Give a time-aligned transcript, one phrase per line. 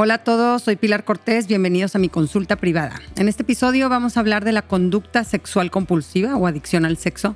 [0.00, 3.00] Hola a todos, soy Pilar Cortés, bienvenidos a mi consulta privada.
[3.16, 7.34] En este episodio vamos a hablar de la conducta sexual compulsiva o adicción al sexo.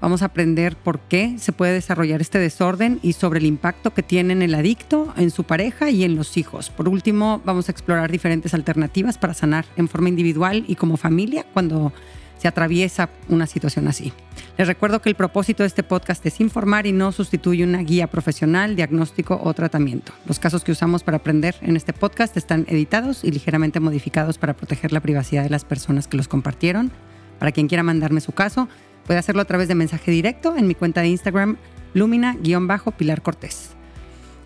[0.00, 4.04] Vamos a aprender por qué se puede desarrollar este desorden y sobre el impacto que
[4.04, 6.70] tiene en el adicto, en su pareja y en los hijos.
[6.70, 11.44] Por último, vamos a explorar diferentes alternativas para sanar en forma individual y como familia
[11.52, 11.92] cuando
[12.38, 14.12] se atraviesa una situación así.
[14.56, 18.06] Les recuerdo que el propósito de este podcast es informar y no sustituye una guía
[18.06, 20.12] profesional, diagnóstico o tratamiento.
[20.26, 24.54] Los casos que usamos para aprender en este podcast están editados y ligeramente modificados para
[24.54, 26.92] proteger la privacidad de las personas que los compartieron.
[27.38, 28.68] Para quien quiera mandarme su caso,
[29.06, 31.56] puede hacerlo a través de mensaje directo en mi cuenta de Instagram,
[31.94, 33.70] Lumina-Pilar Cortés.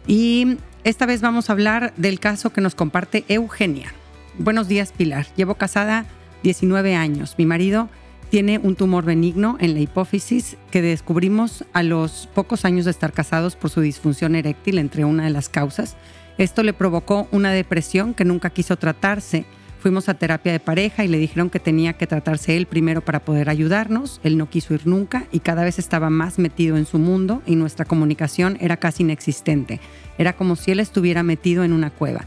[0.06, 3.92] Y esta vez vamos a hablar del caso que nos comparte Eugenia.
[4.38, 5.26] Buenos días, Pilar.
[5.36, 6.06] Llevo casada
[6.42, 7.34] 19 años.
[7.38, 7.88] Mi marido
[8.30, 13.12] tiene un tumor benigno en la hipófisis que descubrimos a los pocos años de estar
[13.12, 15.96] casados por su disfunción eréctil, entre una de las causas.
[16.36, 19.44] Esto le provocó una depresión que nunca quiso tratarse.
[19.80, 23.24] Fuimos a terapia de pareja y le dijeron que tenía que tratarse él primero para
[23.24, 24.20] poder ayudarnos.
[24.24, 27.56] Él no quiso ir nunca y cada vez estaba más metido en su mundo y
[27.56, 29.80] nuestra comunicación era casi inexistente.
[30.18, 32.24] Era como si él estuviera metido en una cueva.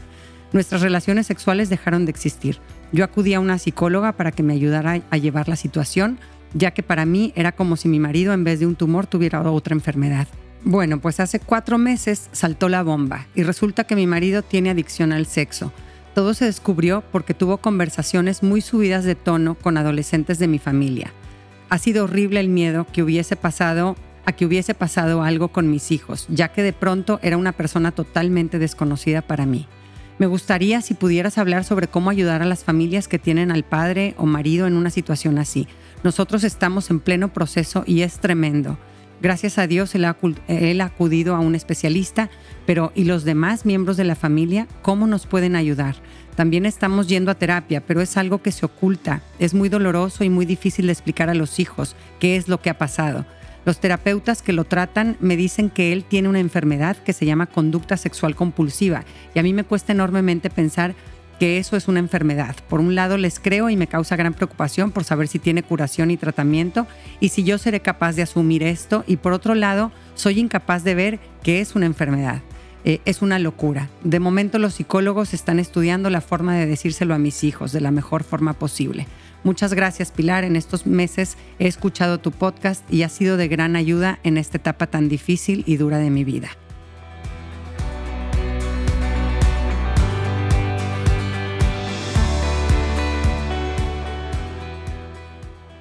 [0.52, 2.58] Nuestras relaciones sexuales dejaron de existir.
[2.92, 6.18] Yo acudí a una psicóloga para que me ayudara a llevar la situación,
[6.52, 9.40] ya que para mí era como si mi marido en vez de un tumor tuviera
[9.40, 10.28] otra enfermedad.
[10.64, 15.12] Bueno, pues hace cuatro meses saltó la bomba y resulta que mi marido tiene adicción
[15.12, 15.72] al sexo.
[16.14, 21.12] Todo se descubrió porque tuvo conversaciones muy subidas de tono con adolescentes de mi familia.
[21.70, 25.90] Ha sido horrible el miedo que hubiese pasado a que hubiese pasado algo con mis
[25.90, 29.66] hijos, ya que de pronto era una persona totalmente desconocida para mí.
[30.22, 34.14] Me gustaría si pudieras hablar sobre cómo ayudar a las familias que tienen al padre
[34.18, 35.66] o marido en una situación así.
[36.04, 38.78] Nosotros estamos en pleno proceso y es tremendo.
[39.20, 42.30] Gracias a Dios él ha, acudido a un especialista,
[42.66, 45.96] pero ¿y los demás miembros de la familia cómo nos pueden ayudar?
[46.36, 49.22] También estamos yendo a terapia, pero es algo que se oculta.
[49.40, 52.70] Es muy doloroso y muy difícil de explicar a los hijos qué es lo que
[52.70, 53.26] ha pasado.
[53.64, 57.46] Los terapeutas que lo tratan me dicen que él tiene una enfermedad que se llama
[57.46, 60.94] conducta sexual compulsiva y a mí me cuesta enormemente pensar
[61.38, 62.56] que eso es una enfermedad.
[62.68, 66.10] Por un lado les creo y me causa gran preocupación por saber si tiene curación
[66.10, 66.86] y tratamiento
[67.20, 70.94] y si yo seré capaz de asumir esto y por otro lado soy incapaz de
[70.94, 72.42] ver que es una enfermedad.
[72.84, 73.90] Eh, es una locura.
[74.02, 77.92] De momento los psicólogos están estudiando la forma de decírselo a mis hijos de la
[77.92, 79.06] mejor forma posible.
[79.44, 83.74] Muchas gracias Pilar, en estos meses he escuchado tu podcast y ha sido de gran
[83.74, 86.50] ayuda en esta etapa tan difícil y dura de mi vida.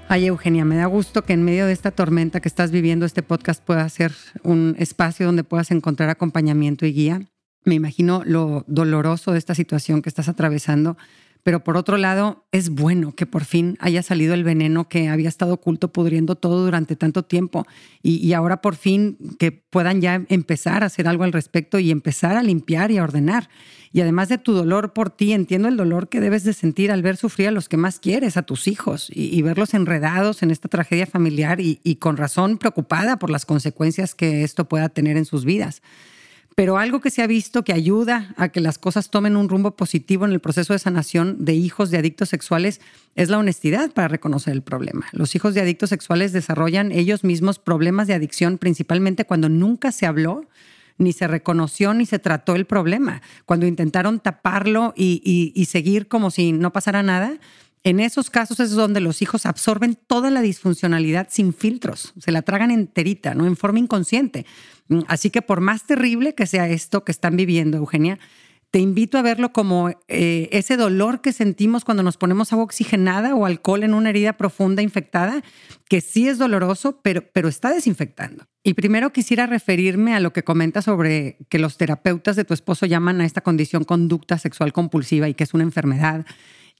[0.08, 3.24] Ay, Eugenia, me da gusto que en medio de esta tormenta que estás viviendo, este
[3.24, 4.12] podcast pueda ser
[4.44, 7.22] un espacio donde puedas encontrar acompañamiento y guía.
[7.64, 10.98] Me imagino lo doloroso de esta situación que estás atravesando
[11.44, 15.30] pero por otro lado, es bueno que por fin haya salido el veneno que había
[15.30, 17.66] estado oculto, pudriendo todo durante tanto tiempo.
[18.04, 22.38] Y, ahora por fin que puedan ya empezar a hacer algo al respecto y empezar
[22.38, 23.50] a limpiar y a ordenar.
[23.94, 27.02] Y además de tu dolor por ti, entiendo el dolor que debes de sentir al
[27.02, 30.70] ver sufrir a los que más quieres, a tus hijos, y, verlos enredados en esta
[30.70, 35.44] tragedia familiar y con razón preocupada por las consecuencias que esto pueda tener en sus
[35.44, 35.82] vidas.
[36.56, 39.76] Pero algo que se ha visto que ayuda a que las cosas tomen un rumbo
[39.76, 42.82] positivo en el proceso de sanación de hijos de adictos sexuales
[43.16, 45.08] es la honestidad para reconocer el problema.
[45.14, 50.06] Los hijos de adictos sexuales desarrollan ellos mismos problemas de adicción principalmente cuando nunca se
[50.06, 50.46] habló
[50.98, 53.22] ni se reconoció ni se trató el problema.
[53.46, 57.34] Cuando intentaron taparlo y, seguir como si no pasara nada,
[57.84, 62.44] en esos casos es donde los hijos absorben toda la disfuncionalidad sin filtros, se la
[62.44, 63.48] tragan enterita, ¿no?
[63.48, 64.46] En forma inconsciente.
[64.92, 68.20] Mm, así que por más terrible que sea esto que están viviendo, Eugenia,
[68.72, 73.36] te invito a verlo como eh, ese dolor que sentimos cuando nos ponemos agua oxigenada
[73.36, 75.44] o alcohol en una herida profunda infectada,
[75.90, 78.46] que sí es doloroso, pero, pero está desinfectando.
[78.64, 82.86] Y primero quisiera referirme a lo que comenta sobre que los terapeutas de tu esposo
[82.86, 86.26] llaman a esta condición conducta sexual compulsiva y que es una enfermedad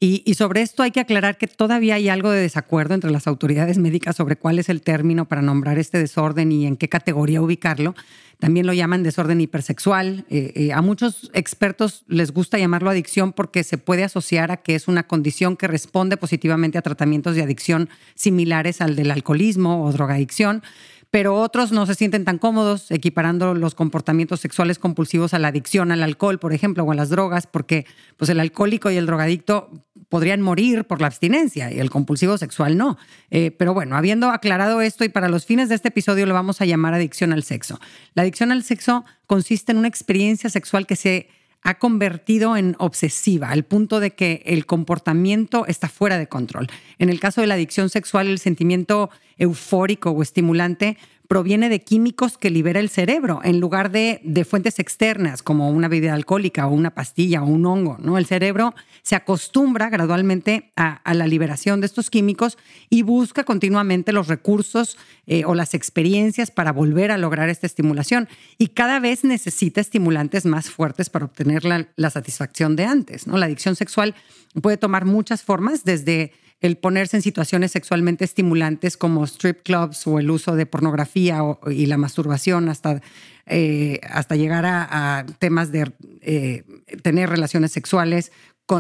[0.04, 3.78] y, sobre esto hay que aclarar que todavía hay algo de desacuerdo entre las autoridades
[3.78, 7.94] médicas sobre cuál es el término para nombrar este desorden y en qué categoría ubicarlo.
[8.40, 10.26] También lo llaman desorden hipersexual.
[10.32, 14.74] Eh, eh, a muchos expertos les gusta llamarlo adicción porque se puede asociar a que
[14.74, 19.92] es una condición que responde positivamente a tratamientos de adicción similares al del alcoholismo o
[19.92, 20.64] drogadicción
[21.12, 25.92] pero otros no se sienten tan cómodos equiparando los comportamientos sexuales compulsivos a la adicción
[25.92, 27.86] al alcohol, por ejemplo, o a las drogas, porque
[28.16, 29.70] pues el alcohólico y el drogadicto
[30.08, 32.98] podrían morir por la abstinencia y el compulsivo sexual no.
[33.30, 36.62] Eh, pero bueno, habiendo aclarado esto y para los fines de este episodio lo vamos
[36.62, 37.80] a llamar adicción al sexo.
[38.14, 41.28] La adicción al sexo consiste en una experiencia sexual que se
[41.64, 46.68] ha convertido en obsesiva, al punto de que el comportamiento está fuera de control.
[46.98, 50.98] En el caso de la adicción sexual, el sentimiento eufórico o estimulante
[51.32, 55.88] proviene de químicos que libera el cerebro en lugar de, de, fuentes externas como una
[55.88, 57.96] bebida alcohólica o una pastilla o un hongo.
[58.02, 58.18] ¿no?
[58.18, 62.58] El cerebro se acostumbra gradualmente a, la liberación de estos químicos
[62.90, 68.28] y busca continuamente los recursos eh, o las experiencias para volver a lograr esta estimulación.
[68.58, 73.26] Y cada vez necesita estimulantes más fuertes para obtener la, la satisfacción de antes.
[73.26, 73.38] ¿no?
[73.38, 74.16] La adicción sexual
[74.62, 80.20] puede tomar muchas formas, desde el ponerse en situaciones sexualmente estimulantes como strip clubs o
[80.20, 83.02] el uso de pornografía y la masturbación hasta,
[83.48, 85.92] eh, hasta llegar a, temas de
[86.22, 86.64] eh,
[87.02, 88.32] tener relaciones sexuales,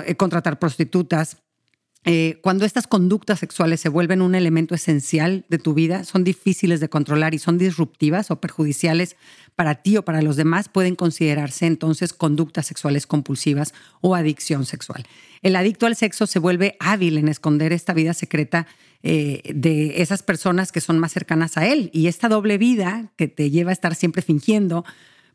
[0.06, 1.38] eh, contratar prostitutas,
[2.42, 6.89] cuando estas conductas sexuales se vuelven un elemento esencial de tu vida, son difíciles de
[6.89, 9.18] controlar y son disruptivas o perjudiciales
[9.56, 15.06] para ti o para los demás, pueden considerarse entonces conductas sexuales compulsivas o adicción sexual.
[15.42, 18.68] El adicto al sexo se vuelve hábil en esconder esta vida secreta
[19.03, 23.27] eh, de esas personas que son más cercanas a él y esta doble vida que
[23.27, 24.86] te lleva a estar siempre fingiendo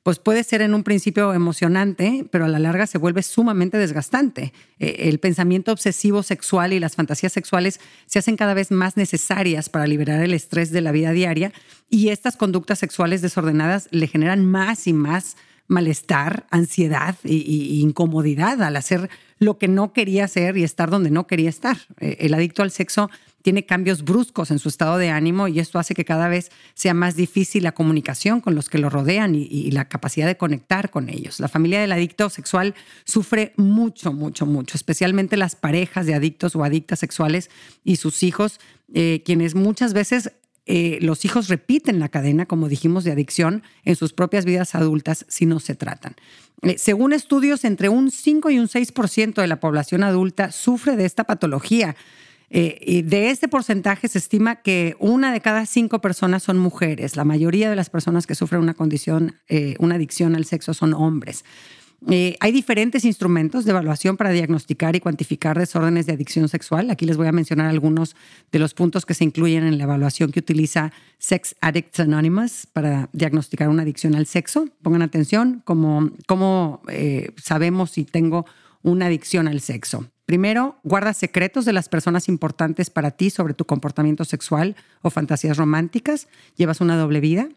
[0.06, 4.52] pues puede ser en un principio emocionante, pero a la larga se vuelve sumamente desgastante.
[4.78, 9.68] Eh, el pensamiento obsesivo sexual y las fantasías sexuales se hacen cada vez más necesarias
[9.68, 11.52] para liberar el estrés de la vida diaria
[11.90, 15.36] y estas conductas sexuales desordenadas le generan más y más
[15.66, 19.10] malestar, ansiedad e incomodidad al hacer
[19.40, 21.78] lo que no quería hacer y estar donde no quería estar.
[21.98, 23.10] Eh, el adicto al sexo
[23.46, 26.94] tiene cambios bruscos en su estado de ánimo y esto hace que cada vez sea
[26.94, 31.08] más difícil la comunicación con los que lo rodean y, la capacidad de conectar con
[31.08, 31.38] ellos.
[31.38, 36.64] La familia del adicto sexual sufre mucho, mucho, mucho, especialmente las parejas de adictos o
[36.64, 37.48] adictas sexuales
[37.84, 38.58] y sus hijos,
[38.92, 40.32] eh, quienes muchas veces
[40.66, 45.24] eh, los hijos repiten la cadena, como dijimos, de adicción en sus propias vidas adultas
[45.28, 46.16] si no se tratan.
[46.62, 51.04] Eh, según estudios, entre un 5 y un 6% de la población adulta sufre de
[51.04, 51.94] esta patología.
[52.50, 57.16] Eh, y de este porcentaje se estima que una de cada cinco personas son mujeres.
[57.16, 60.94] La mayoría de las personas que sufren una condición, eh, una adicción al sexo son
[60.94, 61.44] hombres.
[62.10, 66.90] Eh, hay diferentes instrumentos de evaluación para diagnosticar y cuantificar desórdenes de adicción sexual.
[66.90, 68.14] Aquí les voy a mencionar algunos
[68.52, 73.08] de los puntos que se incluyen en la evaluación que utiliza Sex Addicts Anonymous para
[73.12, 74.68] diagnosticar una adicción al sexo.
[74.82, 76.82] Pongan atención, cómo, cómo
[77.42, 78.44] sabemos si tengo
[78.82, 80.06] una adicción al sexo.
[80.26, 85.56] Primero, guarda secretos de las personas importantes para ti sobre tu comportamiento sexual o fantasías
[85.56, 86.26] románticas.
[86.56, 87.48] Llevas una doble vida.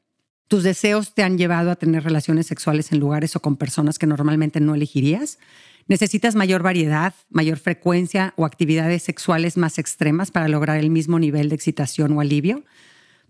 [0.47, 4.05] Tus deseos te han llevado a tener relaciones sexuales en lugares o con personas que
[4.05, 5.39] normalmente no elegirías.
[5.87, 11.49] Necesitas mayor variedad, mayor frecuencia o actividades sexuales más extremas para lograr el mismo nivel
[11.49, 12.63] de excitación o alivio.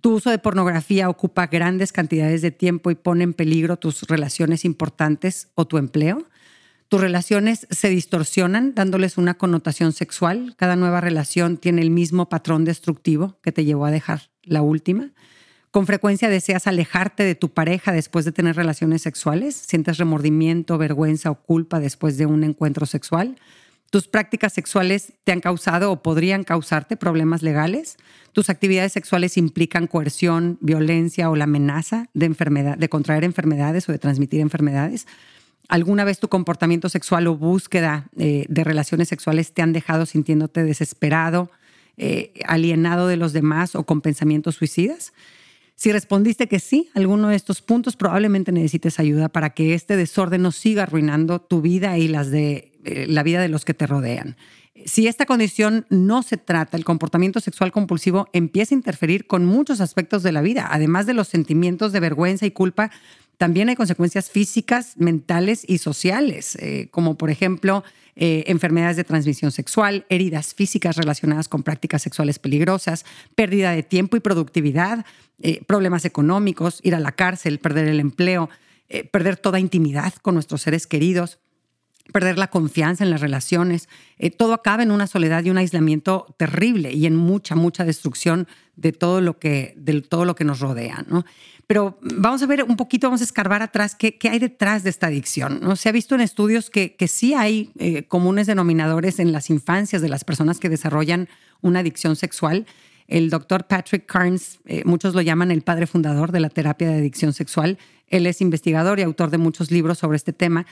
[0.01, 4.65] Tu uso de pornografía ocupa grandes cantidades de tiempo y pone en peligro tus relaciones
[4.65, 6.25] importantes o tu empleo.
[6.89, 10.56] Tus relaciones se distorsionan dándoles una connotación sexual.
[10.57, 15.12] Cada nueva relación tiene el mismo patrón destructivo que te llevó a dejar la última.
[15.69, 19.56] Con frecuencia deseas alejarte de tu pareja después de tener relaciones sexuales.
[19.56, 23.36] Sientes remordimiento, vergüenza o culpa después de un encuentro sexual.
[23.91, 27.97] Tus prácticas sexuales te han causado o podrían causarte problemas legales.
[28.33, 33.91] Tus actividades sexuales implican coerción, violencia o la amenaza de, enfermedad, de contraer enfermedades o
[33.91, 35.05] de transmitir enfermedades.
[35.70, 40.64] ¿Alguna vez tu comportamiento sexual o búsqueda eh, de relaciones sexuales te han dejado sintiéndote
[40.64, 41.52] desesperado,
[41.96, 45.14] eh, alienado de los demás o con pensamientos suicidas?
[45.76, 50.42] Si respondiste que sí, alguno de estos puntos probablemente necesites ayuda para que este desorden
[50.42, 53.86] no siga arruinando tu vida y las de eh, la vida de los que te
[53.86, 54.38] rodean.
[54.86, 59.82] Si esta condición no se trata, el comportamiento sexual compulsivo empieza a interferir con muchos
[59.82, 62.90] aspectos de la vida, además de los sentimientos de vergüenza y culpa
[63.39, 67.86] también hay consecuencias físicas, mentales y sociales, eh, como por ejemplo
[68.17, 73.05] eh, enfermedades de transmisión sexual, heridas físicas relacionadas con prácticas sexuales peligrosas,
[73.36, 75.05] pérdida de tiempo y productividad,
[75.41, 78.50] eh, problemas económicos, ir a la cárcel, perder el empleo,
[79.12, 81.38] perder toda intimidad con nuestros seres queridos
[82.12, 83.88] perder la confianza en las relaciones.
[84.38, 88.92] todo acaba en una soledad y un aislamiento terrible y en mucha, mucha destrucción de
[88.94, 91.06] todo lo que, de todo lo que nos rodea.
[91.08, 91.25] ¿no?
[91.68, 94.89] Pero vamos a ver un poquito, vamos a escarbar atrás qué, qué hay detrás de
[94.89, 95.60] esta adicción.
[95.62, 95.75] ¿no?
[95.75, 100.01] Se ha visto en estudios que, que sí hay eh, comunes denominadores en las infancias
[100.01, 101.28] de las personas que desarrollan
[101.62, 102.66] una adicción sexual.
[103.08, 107.00] El doctor Patrick Carnes, eh, muchos lo llaman el padre fundador de la terapia de
[107.00, 107.78] adicción sexual.
[108.08, 110.66] Él es investigador y autor de muchos libros sobre este tema.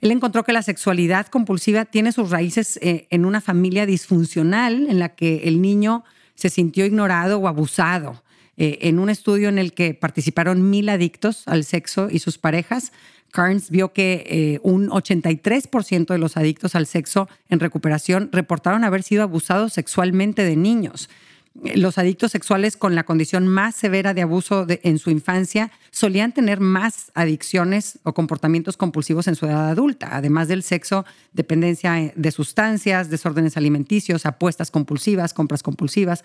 [0.00, 4.98] Él encontró que la sexualidad compulsiva tiene sus raíces eh, en una familia disfuncional en
[4.98, 8.24] la que el niño se sintió ignorado o abusado
[8.56, 12.92] Eh, en un estudio en el que participaron mil adictos al sexo y sus parejas,
[13.32, 19.02] Carnes vio que eh, un 83% de los adictos al sexo en recuperación reportaron haber
[19.02, 21.10] sido abusados sexualmente de niños.
[21.62, 26.58] Los adictos sexuales con la condición más severa de abuso en su infancia solían tener
[26.58, 32.32] más adicciones o comportamientos compulsivos en su edad adulta, además del sexo, dependencia eh, de
[32.32, 36.24] sustancias, desórdenes alimenticios, apuestas compulsivas, compras compulsivas.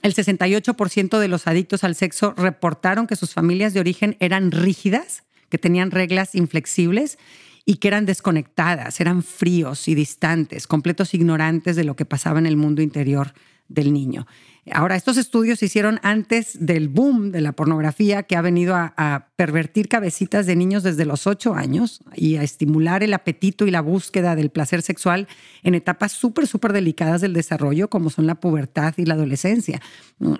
[0.00, 5.24] El 68% de los adictos al sexo reportaron que sus familias de origen eran rígidas,
[5.48, 7.18] que tenían reglas inflexibles
[7.64, 12.46] y que eran desconectadas, eran fríos y distantes, completos ignorantes de lo que pasaba en
[12.46, 13.32] el mundo interior
[13.68, 14.26] del niño.
[14.72, 19.26] Ahora, estos estudios se hicieron antes del boom de la pornografía que ha venido a,
[19.36, 23.80] pervertir cabecitas de niños desde los ocho años y a estimular el apetito y la
[23.80, 25.28] búsqueda del placer sexual
[25.62, 29.80] en etapas súper, súper delicadas del desarrollo, como son la pubertad y la adolescencia.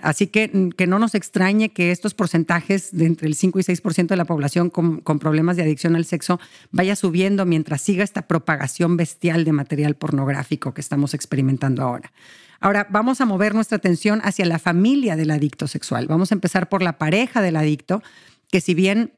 [0.02, 4.08] Así que que no nos extrañe que estos porcentajes de entre el 5 y 6%
[4.08, 6.40] de la población con, con problemas de adicción al sexo
[6.72, 12.10] vaya subiendo mientras siga esta propagación bestial de material pornográfico que estamos experimentando ahora.
[12.60, 16.06] Ahora vamos a mover nuestra atención hacia la familia del adicto sexual.
[16.08, 18.02] Vamos a empezar por la pareja del adicto,
[18.50, 19.12] que si bien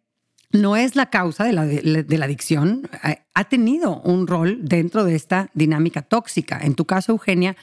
[0.52, 5.49] no es la causa de la, adicción, eh, ha tenido un rol dentro de esta
[5.54, 6.59] dinámica tóxica.
[6.61, 7.56] En tu caso, Eugenia,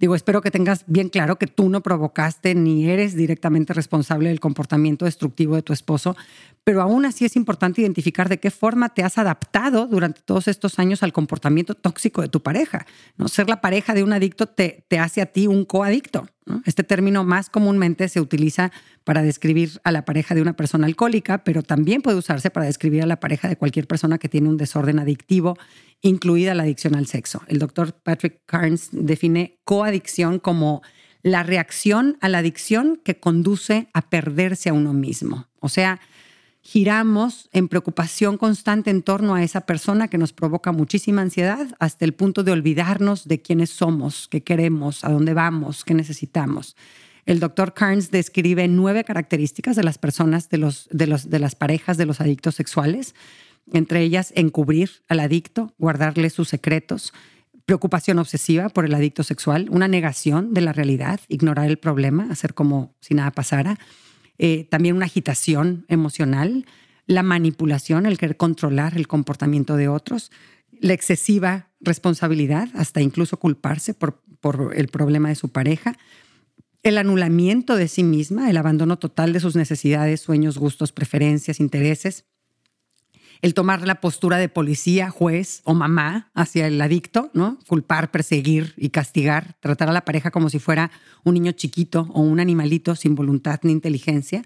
[0.00, 4.40] Digo, espero que tengas bien claro que tú no provocaste ni eres directamente responsable del
[4.40, 6.16] comportamiento destructivo de tu esposo,
[6.64, 10.78] pero aún así es importante identificar de qué forma te has adaptado durante todos estos
[10.78, 12.86] años al comportamiento tóxico de tu pareja.
[13.18, 13.28] ¿no?
[13.28, 16.26] Ser la pareja de un adicto te, te hace a ti un coadicto.
[16.64, 18.72] Este término más comúnmente se utiliza
[19.04, 23.02] para describir a la pareja de una persona alcohólica, pero también puede usarse para describir
[23.02, 25.56] a la pareja de cualquier persona que tiene un desorden adictivo,
[26.00, 27.42] incluida la adicción al sexo.
[27.48, 30.82] El doctor Patrick Carnes define coadicción como
[31.22, 35.48] la reacción a la adicción que conduce a perderse a uno mismo.
[35.60, 36.00] O sea,
[36.62, 42.04] giramos en preocupación constante en torno a esa persona que nos provoca muchísima ansiedad hasta
[42.04, 46.76] el punto de olvidarnos de quiénes somos, qué queremos, a dónde vamos, qué necesitamos.
[47.26, 51.54] El doctor Carnes describe nueve características de las personas, de, los, de, los, de las
[51.54, 53.14] parejas de los adictos sexuales,
[53.72, 57.12] entre ellas encubrir al adicto, guardarle sus secretos,
[57.66, 62.52] preocupación obsesiva por el adicto sexual, una negación de la realidad, ignorar el problema, hacer
[62.52, 63.78] como si nada pasara,
[64.42, 66.64] eh, también una agitación emocional,
[67.06, 70.32] la manipulación, el querer controlar el comportamiento de otros,
[70.80, 75.98] la excesiva responsabilidad, hasta incluso culparse por, por el problema de su pareja,
[76.82, 82.24] el anulamiento de sí misma, el abandono total de sus necesidades, sueños, gustos, preferencias, intereses,
[83.42, 87.58] el tomar la postura de policía, juez o mamá hacia el adicto, ¿no?
[87.66, 90.90] Culpar, perseguir y castigar, tratar a la pareja como si fuera
[91.24, 94.44] un niño chiquito o un animalito sin voluntad ni inteligencia.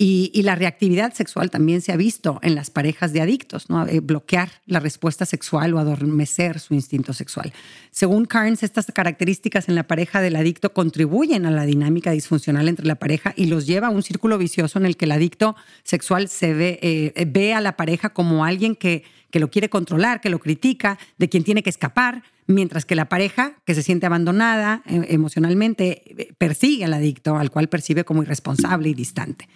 [0.00, 3.84] Y, la reactividad sexual también se ha visto en las parejas de adictos, ¿no?
[3.88, 7.52] Eh, bloquear la respuesta sexual o adormecer su instinto sexual.
[7.90, 12.86] Según Carnes, estas características en la pareja del adicto contribuyen a la dinámica disfuncional entre
[12.86, 16.28] la pareja y los lleva a un círculo vicioso en el que el adicto sexual
[16.28, 19.02] se ve, eh, a la pareja como alguien que,
[19.32, 23.08] que lo quiere controlar, que lo critica, de quien tiene que escapar, mientras que la
[23.08, 28.90] pareja, que se siente abandonada eh, emocionalmente, persigue al adicto, al cual percibe como irresponsable
[28.90, 29.48] y distante.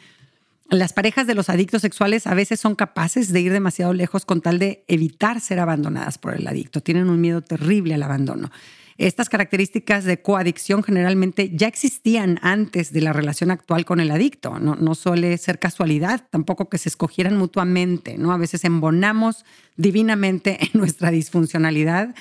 [0.71, 4.41] Las parejas de los adictos sexuales a veces son capaces de ir demasiado lejos con
[4.41, 6.81] tal de evitar ser abandonadas por el adicto.
[6.81, 8.51] Tienen un miedo terrible al abandono.
[8.99, 14.59] Estas características de coadicción generalmente ya existían antes de la relación actual con el adicto.
[14.59, 18.17] No, no, suele ser casualidad, tampoco que se escogieran mutuamente.
[18.17, 18.33] ¿no?
[18.33, 19.45] A veces embonamos
[19.77, 22.15] divinamente en nuestra disfuncionalidad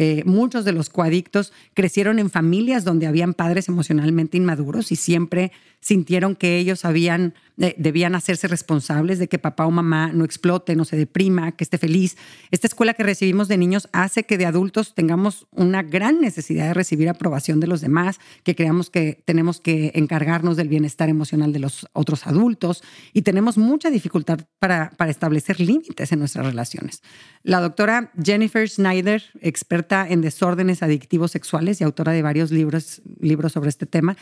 [0.00, 5.50] eh, muchos de los coadictos crecieron en familias donde habían padres emocionalmente inmaduros y siempre
[5.80, 10.84] sintieron que ellos habían, debían hacerse responsables de que papá o mamá no explote, no
[10.84, 12.16] se deprima, que esté feliz.
[12.52, 16.74] Esta escuela que recibimos de niños hace que de adultos tengamos una gran necesidad de
[16.74, 21.58] recibir aprobación de los demás, que creamos que tenemos que encargarnos del bienestar emocional de
[21.58, 27.02] los otros adultos y tenemos mucha dificultad para, para establecer límites en nuestras relaciones.
[27.42, 33.52] La doctora Jennifer Schneider, experta en desórdenes adictivos sexuales y autora de varios libros, libros
[33.52, 34.16] sobre este tema.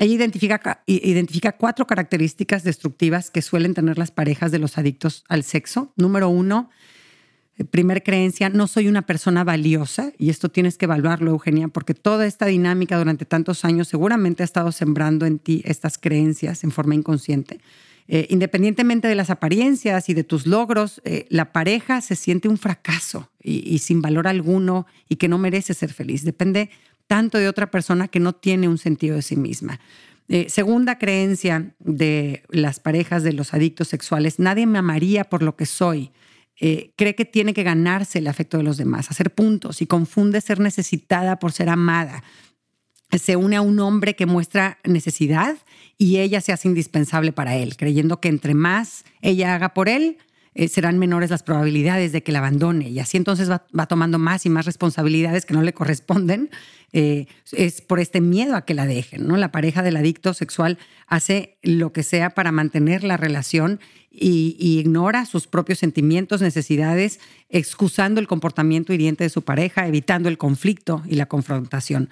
[0.00, 0.24] Ella
[0.86, 5.92] identifica, cuatro características destructivas que suelen tener las parejas de los adictos al sexo.
[5.94, 6.70] Número uno,
[7.58, 11.92] eh, primer creencia, no soy una persona valiosa, y esto tienes que evaluarlo, Eugenia, porque
[11.92, 16.70] toda esta dinámica durante tantos años seguramente ha estado sembrando en ti estas creencias en
[16.70, 17.60] forma inconsciente.
[18.08, 22.56] Eh, independientemente de las apariencias y de tus logros, eh, la pareja se siente un
[22.56, 26.24] fracaso y, sin valor alguno y que no merece ser feliz.
[26.24, 26.70] Depende
[27.10, 29.80] tanto de otra persona que no tiene un sentido de sí misma.
[30.28, 35.56] Eh, segunda creencia de las parejas de los adictos sexuales, nadie me amaría por lo
[35.56, 36.12] que soy.
[36.60, 40.40] Eh, cree que tiene que ganarse el afecto de los demás, hacer puntos y confunde
[40.40, 42.22] ser necesitada por ser amada.
[43.10, 45.56] Se une a un hombre que muestra necesidad
[45.98, 50.18] y ella se hace indispensable para él, creyendo que entre más ella haga por él,
[50.54, 54.46] eh, serán menores las probabilidades de que la abandone y así entonces va, tomando más
[54.46, 56.50] y más responsabilidades que no le corresponden.
[56.92, 59.36] Eh, es por este miedo a que la dejen, ¿no?
[59.36, 60.76] La pareja del adicto sexual
[61.06, 63.78] hace lo que sea para mantener la relación
[64.10, 70.28] y, y, ignora sus propios sentimientos, necesidades, excusando el comportamiento hiriente de su pareja, evitando
[70.28, 72.10] el conflicto y la confrontación.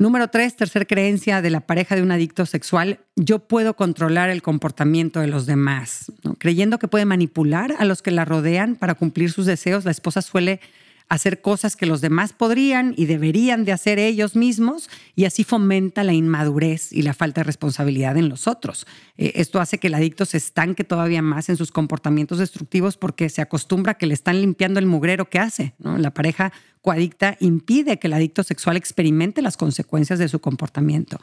[0.00, 4.42] Número tres, tercer creencia de la pareja de un adicto sexual, yo puedo controlar el
[4.42, 6.12] comportamiento de los demás.
[6.38, 10.22] Creyendo que puede manipular a los que la rodean para cumplir sus deseos, la esposa
[10.22, 10.60] suele
[11.08, 16.04] hacer cosas que los demás podrían y deberían de hacer ellos mismos y así fomenta
[16.04, 18.86] la inmadurez y la falta de responsabilidad en los otros.
[19.16, 23.28] Eh, esto hace que el adicto se estanque todavía más en sus comportamientos destructivos porque
[23.30, 25.74] se acostumbra a que le están limpiando el mugrero que hace.
[25.78, 31.18] La pareja coadicta impide que el adicto sexual experimente las consecuencias de su comportamiento.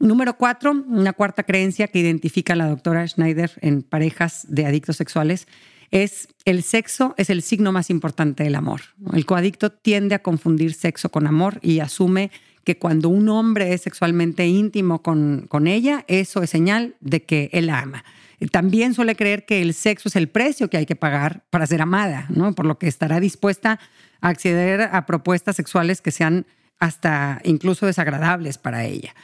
[0.00, 5.48] Número cuatro, una cuarta creencia que identifica la doctora Schneider en parejas de adictos sexuales
[5.90, 8.80] es el sexo es el signo más importante del amor.
[9.12, 12.30] El coadicto tiende a confundir sexo con amor y asume
[12.64, 17.48] que cuando un hombre es sexualmente íntimo con, con ella, eso es señal de que
[17.52, 18.04] él ama.
[18.52, 21.82] También suele creer que el sexo es el precio que hay que pagar para ser
[21.82, 22.54] amada, ¿no?
[22.54, 23.80] por lo que estará dispuesta
[24.20, 26.46] a acceder a propuestas sexuales que sean
[26.78, 29.14] hasta incluso desagradables para ella.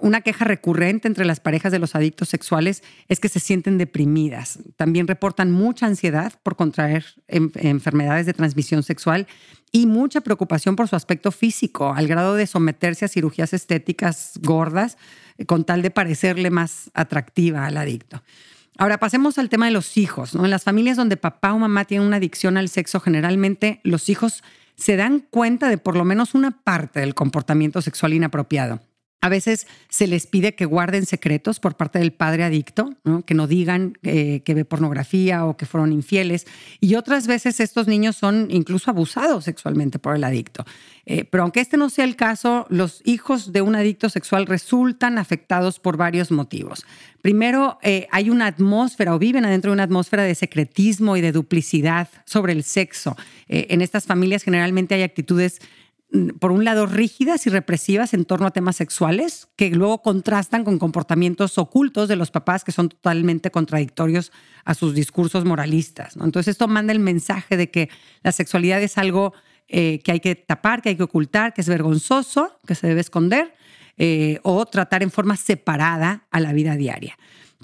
[0.00, 4.58] Una queja recurrente entre las parejas de los adictos sexuales es que se sienten deprimidas.
[4.76, 9.26] También reportan mucha ansiedad por contraer enfermedades de transmisión sexual
[9.72, 14.96] y mucha preocupación por su aspecto físico, al grado de someterse a cirugías estéticas gordas
[15.36, 18.22] eh, con tal de parecerle más atractiva al adicto.
[18.78, 20.34] Ahora pasemos al tema de los hijos.
[20.34, 24.42] En las familias donde papá o mamá tienen una adicción al sexo, generalmente los hijos
[24.76, 28.80] se dan cuenta de por lo menos una parte del comportamiento sexual inapropiado.
[29.24, 32.90] A veces se les pide que guarden secretos por parte del padre adicto,
[33.24, 36.46] que no digan eh, que ve pornografía o que fueron infieles.
[36.78, 40.66] Y otras veces estos niños son incluso abusados sexualmente por el adicto.
[41.06, 45.16] Eh, pero aunque este no sea el caso, los hijos de un adicto sexual resultan
[45.16, 46.84] afectados por varios motivos.
[47.22, 51.32] Primero, eh, hay una atmósfera o viven adentro de una atmósfera de secretismo y de
[51.32, 53.16] duplicidad sobre el sexo.
[53.48, 55.60] en estas familias generalmente hay actitudes
[56.38, 60.78] por un lado, rígidas y represivas en torno a temas sexuales, que luego contrastan con
[60.78, 64.30] comportamientos ocultos de los papás que son totalmente contradictorios
[64.64, 66.16] a sus discursos moralistas.
[66.16, 67.88] Entonces, esto manda el mensaje de que
[68.22, 69.34] la sexualidad es algo
[69.66, 73.00] eh, que hay que tapar, que hay que ocultar, que es vergonzoso, que se debe
[73.00, 73.54] esconder,
[73.96, 77.16] eh, o tratar en forma separada a la vida diaria.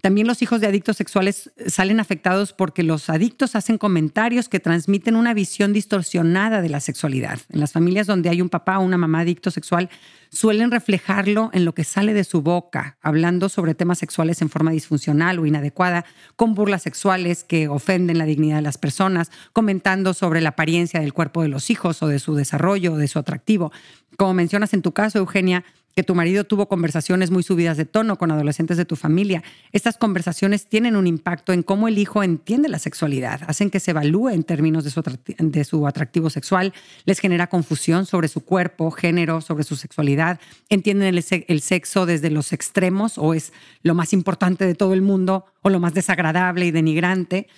[0.02, 5.16] También los hijos de adictos sexuales salen afectados porque los adictos hacen comentarios que transmiten
[5.16, 7.38] una visión distorsionada de la sexualidad.
[7.50, 9.90] En las familias donde hay un papá o una mamá adicto sexual,
[10.30, 14.70] suelen reflejarlo en lo que sale de su boca, hablando sobre temas sexuales en forma
[14.70, 16.04] disfuncional o inadecuada,
[16.36, 21.12] con burlas sexuales que ofenden la dignidad de las personas, comentando sobre la apariencia del
[21.12, 23.72] cuerpo de los hijos o de su desarrollo o de su atractivo.
[24.16, 28.16] Como mencionas en tu caso, Eugenia, que tu marido tuvo conversaciones muy subidas de tono
[28.16, 29.42] con adolescentes de tu familia.
[29.72, 33.90] Estas conversaciones tienen un impacto en cómo el hijo entiende la sexualidad, hacen que se
[33.90, 36.72] evalúe en términos de su, atractivo sexual,
[37.04, 42.52] les genera confusión sobre su cuerpo, género, sobre su sexualidad, entienden el, sexo desde los
[42.52, 46.70] extremos o es lo más importante de todo el mundo o lo más desagradable y
[46.70, 47.48] denigrante.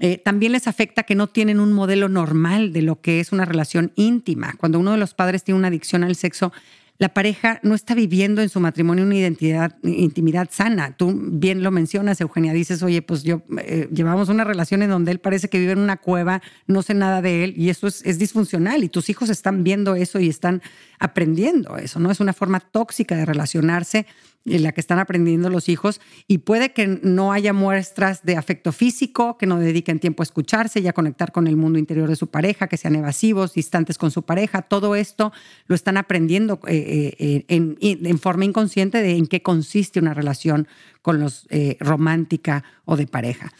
[0.00, 3.44] Eh, también les afecta que no tienen un modelo normal de lo que es una
[3.44, 4.54] relación íntima.
[4.58, 6.52] Cuando uno de los padres tiene una adicción al sexo,
[7.04, 10.96] la pareja no está viviendo en su matrimonio una identidad, intimidad sana.
[10.96, 15.12] Tú bien lo mencionas, Eugenia, dices, oye, pues yo eh, llevamos una relación en donde
[15.12, 18.00] él parece que vive en una cueva, no sé nada de él y eso es,
[18.06, 20.62] es disfuncional y tus hijos están viendo eso y están
[20.98, 22.10] aprendiendo eso, ¿no?
[22.10, 24.06] Es una forma tóxica de relacionarse
[24.44, 28.72] en la que están aprendiendo los hijos y puede que no haya muestras de afecto
[28.72, 32.16] físico, que no dediquen tiempo a escucharse y a conectar con el mundo interior de
[32.16, 34.62] su pareja, que sean evasivos, distantes con su pareja.
[34.62, 35.32] Todo esto
[35.66, 40.68] lo están aprendiendo eh, eh, en, forma inconsciente de en qué consiste una relación
[41.02, 43.52] con los eh, romántica o de pareja.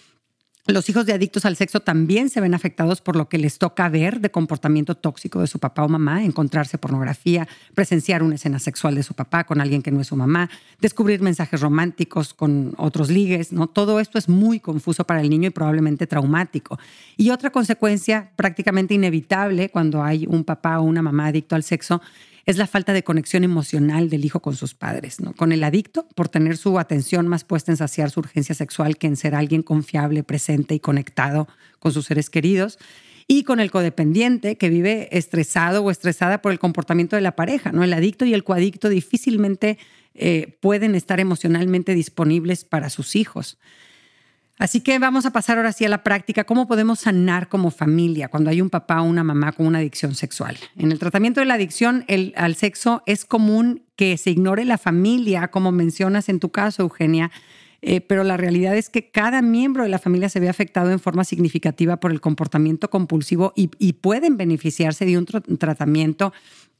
[0.66, 3.86] Los hijos de adictos al sexo también se ven afectados por lo que les toca
[3.90, 8.94] ver de comportamiento tóxico de su papá o mamá, encontrarse pornografía, presenciar una escena sexual
[8.94, 10.48] de su papá con alguien que no es su mamá,
[10.80, 13.66] descubrir mensajes románticos con otros ligues, ¿no?
[13.66, 16.78] Todo esto es muy confuso para el niño y probablemente traumático.
[17.18, 22.00] Y otra consecuencia prácticamente inevitable cuando hay un papá o una mamá adicto al sexo
[22.46, 25.32] es la falta de conexión emocional del hijo con sus padres, ¿no?
[25.34, 29.06] Con el adicto, por tener su atención más puesta en saciar su urgencia sexual que
[29.06, 32.78] en ser alguien confiable, presente y conectado con sus seres queridos.
[33.26, 37.72] Y con el codependiente que vive estresado o estresada por el comportamiento de la pareja,
[37.72, 37.82] ¿no?
[37.82, 39.78] El adicto y el coadicto difícilmente
[40.14, 43.58] eh, pueden estar emocionalmente disponibles para sus hijos.
[44.58, 46.44] Así que vamos a pasar ahora sí a la práctica.
[46.44, 50.14] ¿Cómo podemos sanar como familia cuando hay un papá o una mamá con una adicción
[50.14, 50.56] sexual?
[50.76, 52.04] En el tratamiento de la adicción
[52.36, 57.32] al sexo es común que se ignore la familia, como mencionas en tu caso, Eugenia,
[57.82, 61.00] eh, pero la realidad es que cada miembro de la familia se ve afectado en
[61.00, 65.26] forma significativa por el comportamiento compulsivo y, pueden beneficiarse de un
[65.58, 66.32] tratamiento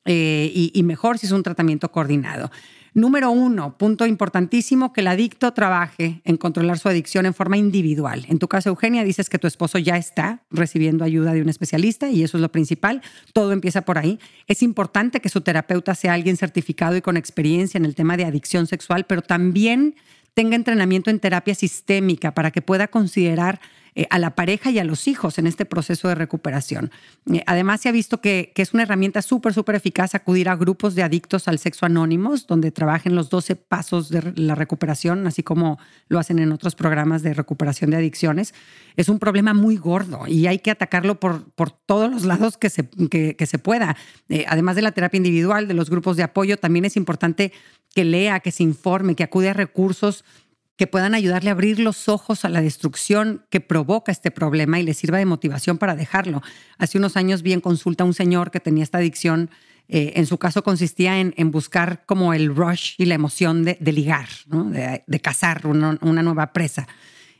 [0.04, 2.50] eh, y mejor si es un tratamiento coordinado.
[2.94, 8.24] Número uno, punto importantísimo, que el adicto trabaje en controlar su adicción en forma individual.
[8.28, 12.08] En tu caso, Eugenia, dices que tu esposo ya está recibiendo ayuda de un especialista
[12.08, 13.02] y eso es lo principal.
[13.32, 14.20] Todo empieza por ahí.
[14.46, 18.26] Es importante que su terapeuta sea alguien certificado y con experiencia en el tema de
[18.26, 19.96] adicción sexual, pero también
[20.34, 23.60] tenga entrenamiento en terapia sistémica para que pueda considerar
[23.96, 26.90] eh, a la pareja y a los hijos en este proceso de recuperación.
[27.32, 30.94] Eh, además, se ha visto que, es una herramienta súper, súper eficaz acudir a grupos
[30.96, 35.78] de adictos al sexo anónimos, donde trabajen los 12 pasos de la recuperación, así como
[36.08, 38.52] lo hacen en otros programas de recuperación de adicciones.
[38.96, 42.70] Es un problema muy gordo y hay que atacarlo por, por todos los lados que
[42.70, 43.96] se, que, se pueda.
[44.28, 47.52] Eh, además de la terapia individual, de los grupos de apoyo, también es importante
[47.94, 50.24] que lea, que se informe, que acude a recursos
[50.76, 54.82] que puedan ayudarle a abrir los ojos a la destrucción que provoca este problema y
[54.82, 56.42] le sirva de motivación para dejarlo.
[56.78, 59.50] Hace unos años vi en consulta a un señor que tenía esta adicción.
[59.88, 64.28] Eh, en su caso consistía en, buscar como el rush y la emoción de, ligar,
[64.46, 66.88] de, cazar una, nueva presa.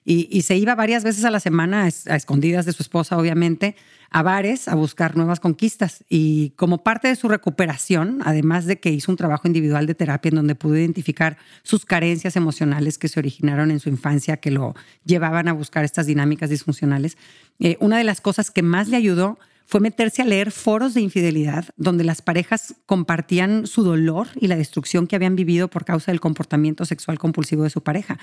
[0.06, 3.74] Y, se iba varias veces a la semana, a escondidas de su esposa, obviamente,
[4.10, 6.04] a bares a buscar nuevas conquistas.
[6.10, 10.28] Y como parte de su recuperación, además de que hizo un trabajo individual de terapia
[10.28, 14.74] en donde pudo identificar sus carencias emocionales que se originaron en su infancia, que lo
[15.06, 17.16] llevaban a buscar estas dinámicas disfuncionales,
[17.58, 21.00] eh, una de las cosas que más le ayudó fue meterse a leer foros de
[21.00, 26.12] infidelidad donde las parejas compartían su dolor y la destrucción que habían vivido por causa
[26.12, 28.18] del comportamiento sexual compulsivo de su pareja.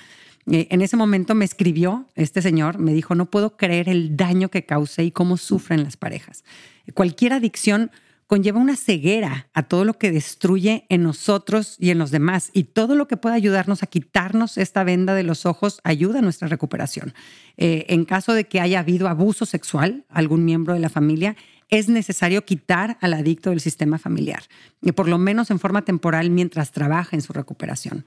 [0.52, 4.50] Eh, en ese momento me escribió este señor, me dijo, no puedo creer el daño
[4.50, 6.44] que causé y cómo sufren las parejas.
[6.94, 7.92] Cualquier adicción
[8.32, 12.50] conlleva una ceguera a todo lo que destruye en nosotros y en los demás.
[12.54, 16.22] Y todo lo que pueda ayudarnos a quitarnos esta venda de los ojos ayuda a
[16.22, 17.14] nuestra recuperación.
[17.58, 21.36] Eh, en caso de que haya habido abuso sexual, algún miembro de la familia,
[21.68, 24.44] es necesario quitar al adicto del sistema familiar,
[24.82, 28.06] y por lo menos en forma temporal mientras trabaja en su recuperación.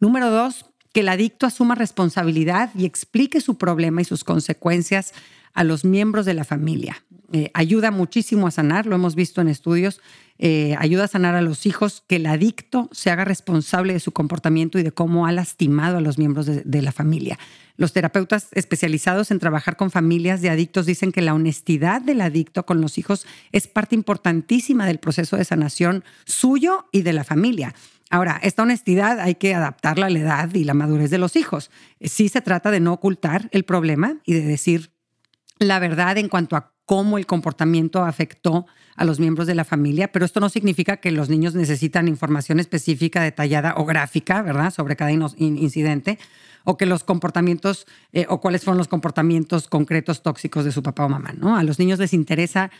[0.00, 5.12] Número dos, que el adicto asuma responsabilidad y explique su problema y sus consecuencias
[5.56, 7.02] a los miembros de la familia.
[7.32, 10.00] Eh, ayuda muchísimo a sanar, lo hemos visto en estudios,
[10.38, 14.12] eh, ayuda a sanar a los hijos, que el adicto se haga responsable de su
[14.12, 17.38] comportamiento y de cómo ha lastimado a los miembros de, la familia.
[17.76, 22.64] Los terapeutas especializados en trabajar con familias de adictos dicen que la honestidad del adicto
[22.64, 27.74] con los hijos es parte importantísima del proceso de sanación suyo y de la familia.
[28.10, 31.70] Ahora, esta honestidad hay que adaptarla a la edad y la madurez de los hijos.
[32.00, 34.95] Sí se trata de no ocultar el problema y de decir
[35.58, 40.10] la verdad en cuanto a cómo el comportamiento afectó a los miembros de la familia,
[40.12, 44.96] pero esto no significa que los niños necesitan información específica, detallada o gráfica, ¿verdad?, sobre
[44.96, 46.18] cada incidente,
[46.64, 51.04] o que los comportamientos, eh, o cuáles fueron los comportamientos concretos tóxicos de su papá
[51.04, 51.56] o mamá, ¿no?
[51.56, 52.70] A los niños les interesa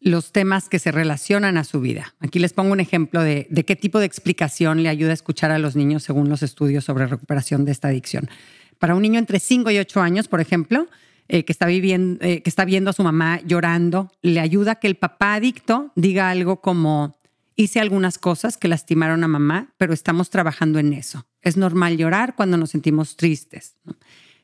[0.00, 2.14] los temas que se relacionan a su vida.
[2.20, 5.50] Aquí les pongo un ejemplo de, de qué tipo de explicación le ayuda a escuchar
[5.50, 8.30] a los niños según los estudios sobre recuperación de esta adicción.
[8.78, 10.88] Para un niño entre 5 y 8 años, por ejemplo,
[11.32, 14.74] eh, que, está viviendo, eh, que está viendo a su mamá llorando, le ayuda a
[14.74, 17.20] que el papá adicto diga algo como,
[17.54, 21.24] hice algunas cosas que lastimaron a mamá, pero estamos trabajando en eso.
[21.40, 23.76] Es normal llorar cuando nos sentimos tristes.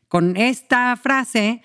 [0.06, 1.60] Con esta frase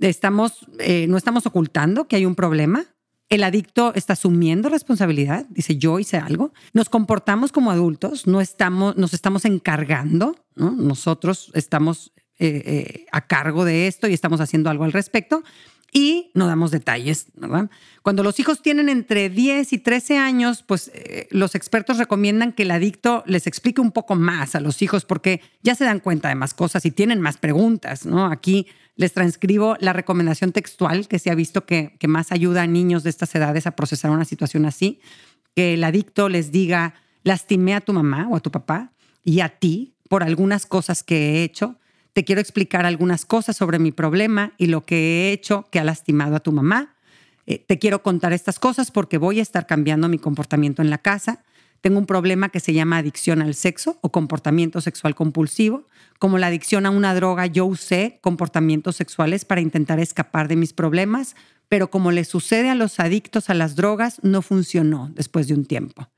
[0.00, 2.86] estamos, eh, no estamos ocultando que hay un problema.
[3.28, 6.52] El adicto está asumiendo responsabilidad, dice yo hice algo.
[6.72, 13.64] Nos comportamos como adultos, no estamos, nos estamos encargando, nosotros estamos eh, eh, a cargo
[13.64, 15.42] de esto y estamos haciendo algo al respecto.
[15.92, 17.70] Y no damos detalles, ¿verdad?
[18.02, 22.64] Cuando los hijos tienen entre 10 y 13 años, pues eh, los expertos recomiendan que
[22.64, 26.28] el adicto les explique un poco más a los hijos porque ya se dan cuenta
[26.28, 28.26] de más cosas y tienen más preguntas, ¿no?
[28.26, 32.66] Aquí les transcribo la recomendación textual que se ha visto que, que más ayuda a
[32.66, 35.00] niños de estas edades a procesar una situación así,
[35.54, 38.92] que el adicto les diga, lastimé a tu mamá o a tu papá
[39.24, 41.78] y a ti por algunas cosas que he hecho
[42.16, 45.84] te quiero explicar algunas cosas sobre mi problema y lo que he hecho que ha
[45.84, 46.94] lastimado a tu mamá.
[47.46, 50.96] eh, te quiero contar estas cosas porque voy a estar cambiando mi comportamiento en la
[50.96, 51.44] casa.
[51.82, 55.88] Tengo un problema que se llama adicción al sexo o comportamiento sexual compulsivo.
[56.18, 60.72] Como la adicción a una droga, yo usé comportamientos sexuales para intentar escapar de mis
[60.72, 61.36] problemas,
[61.68, 65.66] pero como le sucede a los adictos a las drogas, no funcionó después de un
[65.66, 66.08] tiempo.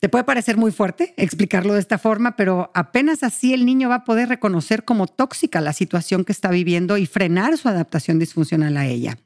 [0.00, 3.96] Te puede parecer muy fuerte explicarlo de esta forma, pero apenas así el niño va
[3.96, 8.76] a poder reconocer como tóxica la situación que está viviendo y frenar su adaptación disfuncional
[8.76, 9.18] a ella.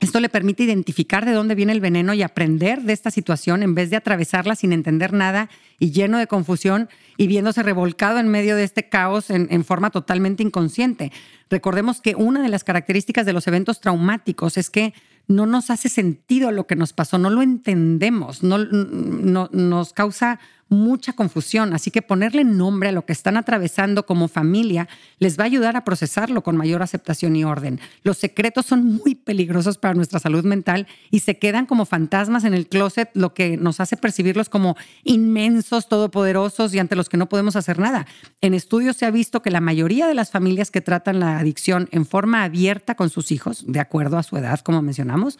[0.00, 3.74] Esto le permite identificar de dónde viene el veneno y aprender de esta situación en
[3.74, 8.56] vez de atravesarla sin entender nada y lleno de confusión y viéndose revolcado en medio
[8.56, 11.12] de este caos en, forma totalmente inconsciente.
[11.48, 14.94] Recordemos que una de las características de los eventos traumáticos es que
[15.26, 20.38] no nos hace sentido lo que nos pasó, no lo entendemos, no, nos causa
[20.74, 21.72] mucha confusión.
[21.72, 25.76] Así que ponerle nombre a lo que están atravesando como familia les va a ayudar
[25.76, 27.80] a procesarlo con mayor aceptación y orden.
[28.02, 32.54] Los secretos son muy peligrosos para nuestra salud mental y se quedan como fantasmas en
[32.54, 37.28] el closet, lo que nos hace percibirlos como inmensos, todopoderosos y ante los que no
[37.28, 38.06] podemos hacer nada.
[38.40, 41.88] En estudios se ha visto que la mayoría de las familias que tratan la adicción
[41.92, 45.38] en forma abierta con sus hijos, de acuerdo a su edad, como mencionamos,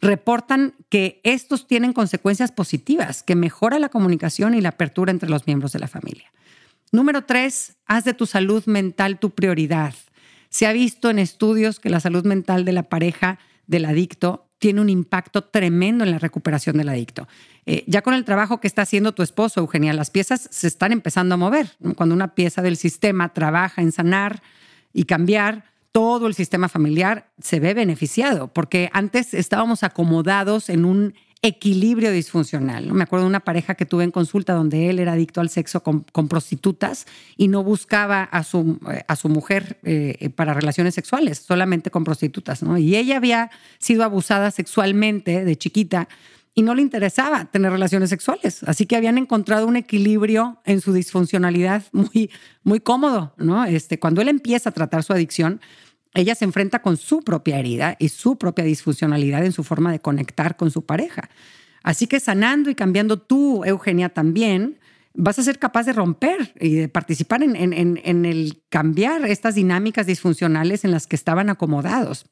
[0.00, 5.46] reportan que estos tienen consecuencias positivas, que mejora la comunicación y la apertura entre los
[5.46, 6.32] miembros de la familia.
[6.92, 9.94] Número tres, haz de tu salud mental tu prioridad.
[10.48, 14.80] Se ha visto en estudios que la salud mental de la pareja del adicto tiene
[14.80, 17.28] un impacto tremendo en la recuperación del adicto.
[17.66, 20.92] Eh, ya con el trabajo que está haciendo tu esposo, Eugenia, las piezas se están
[20.92, 21.76] empezando a mover.
[21.96, 24.42] Cuando una pieza del sistema trabaja en sanar
[24.92, 31.14] y cambiar, todo el sistema familiar se ve beneficiado, porque antes estábamos acomodados en un
[31.40, 32.92] equilibrio disfuncional.
[32.92, 35.84] Me acuerdo de una pareja que tuve en consulta donde él era adicto al sexo
[35.84, 41.38] con, prostitutas y no buscaba a su, eh, a su mujer eh, para relaciones sexuales,
[41.38, 42.64] solamente con prostitutas.
[42.76, 46.08] Y ella había sido abusada sexualmente de chiquita
[46.54, 48.62] y no le interesaba tener relaciones sexuales.
[48.64, 52.30] Así que habían encontrado un equilibrio en su disfuncionalidad muy,
[52.62, 53.34] muy cómodo.
[53.38, 53.64] ¿no?
[53.64, 55.60] Este, cuando él empieza a tratar su adicción,
[56.14, 59.98] ella se enfrenta con su propia herida y su propia disfuncionalidad en su forma de
[59.98, 61.28] conectar con su pareja.
[61.82, 64.78] Así que sanando y cambiando tú, Eugenia, también,
[65.12, 70.84] vas a ser capaz de romper y de participar en, el cambiar estas dinámicas disfuncionales
[70.84, 72.26] en las que estaban acomodados.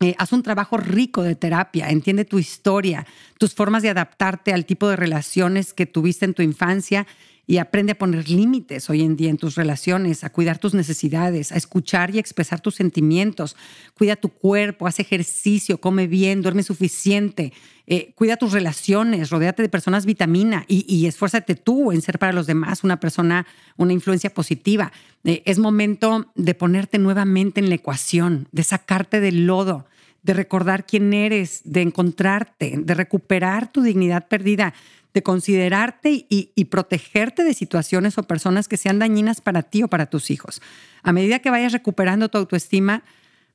[0.00, 3.04] Eh, haz un trabajo rico de terapia, entiende tu historia,
[3.36, 7.06] tus formas de adaptarte al tipo de relaciones que tuviste en tu infancia
[7.48, 11.50] y aprende a poner límites hoy en día en tus relaciones, a cuidar tus necesidades,
[11.50, 13.56] a escuchar y expresar tus sentimientos.
[13.94, 17.54] Cuida tu cuerpo, haz ejercicio, come bien, duerme suficiente,
[17.86, 22.46] eh, cuida tus relaciones, rodéate de personas vitamina y, esfuérzate tú en ser para los
[22.46, 23.46] demás una persona,
[23.78, 24.92] una influencia positiva.
[25.24, 29.86] Eh, es momento de ponerte nuevamente en la ecuación, de sacarte del lodo
[30.22, 34.74] de recordar quién eres, de encontrarte, de recuperar tu dignidad perdida
[35.14, 40.06] de considerarte y, protegerte de situaciones o personas que sean dañinas para ti o para
[40.06, 40.60] tus hijos.
[41.02, 43.02] A medida que vayas recuperando tu autoestima,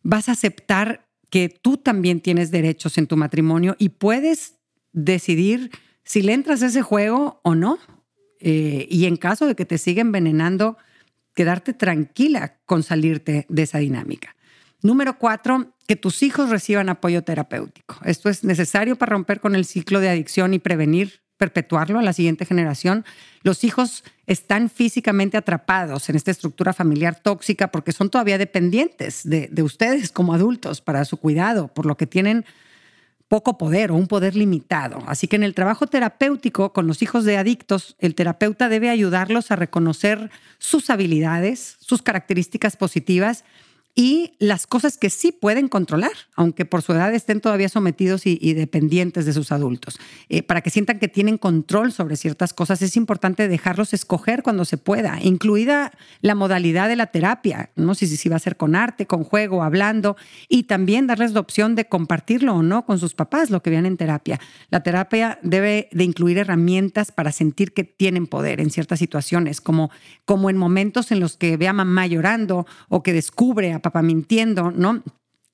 [0.01, 4.55] vas a aceptar que tú también tienes derechos en tu matrimonio y puedes
[4.91, 5.71] decidir
[6.03, 7.79] si le entras a ese juego o no.
[8.39, 10.77] Eh, y en caso de que te siga envenenando,
[11.33, 14.35] quedarte tranquila con salirte de esa dinámica.
[14.81, 17.95] Número cuatro, que tus hijos reciban apoyo terapéutico.
[18.03, 22.13] Esto es necesario para romper con el ciclo de adicción y prevenir perpetuarlo a la
[22.13, 23.03] siguiente generación.
[23.41, 29.62] Los hijos están físicamente atrapados en esta estructura familiar tóxica porque son todavía dependientes de,
[29.62, 32.45] ustedes como adultos para su cuidado, por lo que tienen
[33.27, 35.03] poco poder o un poder limitado.
[35.06, 39.51] Así que en el trabajo terapéutico con los hijos de adictos, el terapeuta debe ayudarlos
[39.51, 43.43] a reconocer sus habilidades, sus características positivas
[43.95, 48.53] y las cosas que sí pueden controlar, aunque por su edad estén todavía sometidos y,
[48.53, 49.99] dependientes de sus adultos.
[50.29, 54.65] Eh, para que sientan que tienen control sobre ciertas cosas, es importante dejarlos escoger cuando
[54.65, 58.58] se pueda, incluida la modalidad de la terapia, no sé si, si va a ser
[58.58, 60.17] con arte, con juego, hablando,
[60.49, 63.86] y también darles la opción de compartirlo o no con sus papás, lo que vean
[63.86, 64.39] en terapia.
[64.69, 69.91] La terapia debe de incluir herramientas para sentir que tienen poder en ciertas situaciones, como,
[70.25, 74.01] como en momentos en los que ve a mamá llorando o que descubre a papá
[74.01, 75.03] mintiendo, ¿no?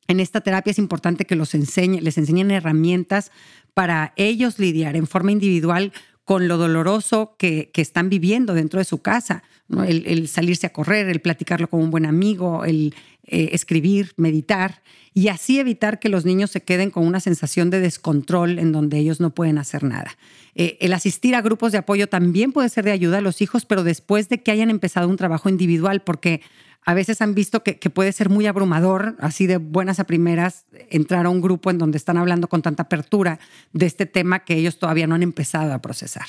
[0.07, 3.31] En esta terapia es importante que los enseñe, les enseñen herramientas
[3.73, 5.91] para ellos lidiar en forma individual
[6.23, 9.83] con lo doloroso que, están viviendo dentro de su casa, ¿no?
[9.83, 12.95] el, salirse a correr, el platicarlo con un buen amigo, el
[13.31, 14.81] eh, escribir, meditar,
[15.13, 18.97] y así evitar que los niños se queden con una sensación de descontrol en donde
[18.97, 20.17] ellos no pueden hacer nada.
[20.55, 23.65] Eh, el asistir a grupos de apoyo también puede ser de ayuda a los hijos,
[23.65, 26.41] pero después de que hayan empezado un trabajo individual, porque
[26.85, 30.65] a veces han visto que, que, puede ser muy abrumador, así de buenas a primeras,
[30.89, 33.39] entrar a un grupo en donde están hablando con tanta apertura
[33.73, 36.25] de este tema que ellos todavía no han empezado a procesar.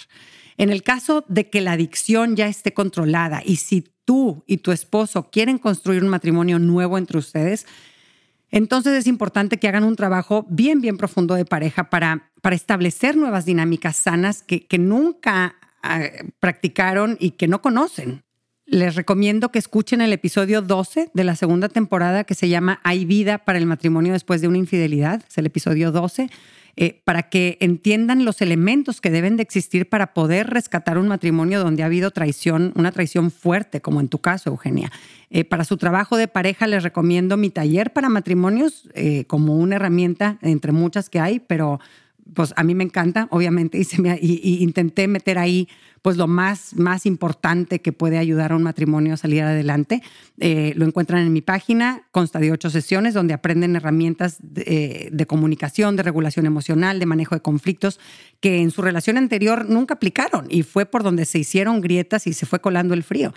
[0.56, 4.72] En el caso de que la adicción ya esté controlada y si tú y tu
[4.72, 7.64] esposo quieren construir un matrimonio nuevo entre ustedes,
[8.50, 13.16] entonces es importante que hagan un trabajo bien, bien profundo de pareja para, para establecer
[13.16, 16.00] nuevas dinámicas sanas que, nunca ah,
[16.40, 18.24] practicaron y que no conocen.
[18.66, 23.04] Les recomiendo que escuchen el episodio 12 de la segunda temporada que se llama Hay
[23.04, 25.22] vida para el matrimonio después de una infidelidad.
[25.28, 26.30] Es el episodio 12
[26.76, 31.60] eh, para que entiendan los elementos que deben de existir para poder rescatar un matrimonio
[31.60, 34.90] donde ha habido traición, una traición fuerte, como en tu caso, Eugenia.
[35.30, 39.76] Eh, para su trabajo de pareja les recomiendo mi taller para matrimonios eh, como una
[39.76, 41.80] herramienta entre muchas que hay, pero
[42.34, 43.80] pues a mí me encanta, obviamente,
[44.20, 45.68] y, intenté meter ahí
[46.02, 50.02] pues lo más, más importante que puede ayudar a un matrimonio a salir adelante.
[50.38, 55.08] Eh, lo encuentran en mi página, consta de ocho sesiones donde aprenden herramientas de, eh,
[55.12, 58.00] de, comunicación, de regulación emocional, de manejo de conflictos
[58.40, 62.32] que en su relación anterior nunca aplicaron y fue por donde se hicieron grietas y
[62.32, 63.34] se fue colando el frío.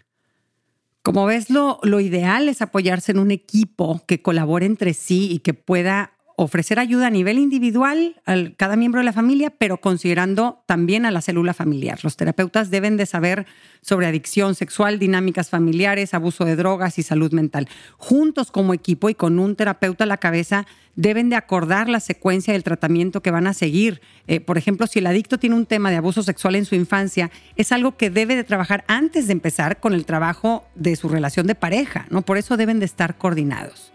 [1.02, 5.40] Como ves, lo, lo ideal es apoyarse en un equipo que colabore entre sí y
[5.40, 10.64] que pueda ofrecer ayuda a nivel individual a cada miembro de la familia, pero considerando
[10.66, 12.00] también a la célula familiar.
[12.04, 13.46] Los terapeutas deben de saber
[13.82, 17.68] sobre adicción sexual, dinámicas familiares, abuso de drogas y salud mental.
[17.98, 20.66] Juntos como equipo y con un terapeuta a la cabeza,
[20.96, 24.02] deben de acordar la secuencia del tratamiento que van a seguir.
[24.28, 27.32] Eh, por ejemplo, si el adicto tiene un tema de abuso sexual en su infancia,
[27.56, 31.48] es algo que debe de trabajar antes de empezar con el trabajo de su relación
[31.48, 32.22] de pareja, ¿no?
[32.22, 33.93] Por eso deben de estar coordinados.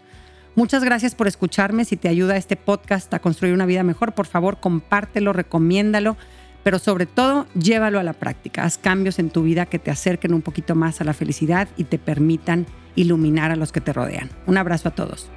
[0.59, 1.85] Muchas gracias por escucharme.
[1.85, 6.17] Si te ayuda este podcast a construir una vida mejor, por favor, compártelo, recomiéndalo,
[6.63, 8.65] pero sobre todo, llévalo a la práctica.
[8.65, 11.85] Haz cambios en tu vida que te acerquen un poquito más a la felicidad y
[11.85, 14.31] te permitan iluminar a los que te rodean.
[14.47, 15.29] Un abrazo a todos.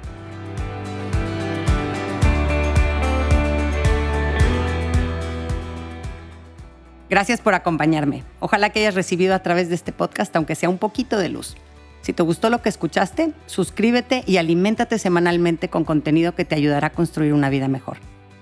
[7.09, 8.25] Gracias por acompañarme.
[8.41, 11.55] Ojalá que hayas recibido a través de este podcast, aunque sea un poquito de luz.
[12.03, 16.87] Si te gustó lo que escuchaste, suscríbete y aliméntate semanalmente con contenido que te ayudará
[16.87, 17.99] a construir una vida mejor.